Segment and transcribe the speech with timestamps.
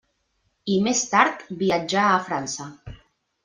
[0.75, 2.69] I més tard viatjà a França.